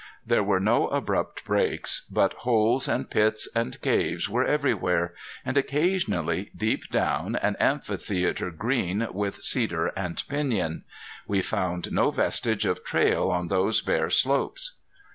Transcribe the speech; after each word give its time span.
There 0.25 0.41
were 0.41 0.59
no 0.59 0.87
abrupt 0.87 1.45
breaks, 1.45 2.07
but 2.09 2.33
holes 2.41 2.87
and 2.87 3.07
pits 3.07 3.47
and 3.55 3.79
caves 3.81 4.27
were 4.27 4.43
everywhere, 4.43 5.13
and 5.45 5.55
occasionally 5.55 6.49
deep 6.57 6.89
down, 6.89 7.35
an 7.35 7.55
amphitheater 7.59 8.49
green 8.49 9.07
with 9.11 9.43
cedar 9.43 9.89
and 9.95 10.15
piñon. 10.15 10.81
We 11.27 11.43
found 11.43 11.91
no 11.91 12.09
vestige 12.09 12.65
of 12.65 12.83
trail 12.83 13.29
on 13.29 13.49
those 13.49 13.81
bare 13.81 14.09
slopes. 14.09 14.73